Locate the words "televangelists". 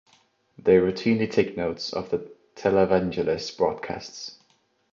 2.55-3.55